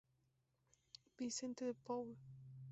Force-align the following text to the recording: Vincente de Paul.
Vincente 1.19 1.63
de 1.63 1.75
Paul. 1.75 2.17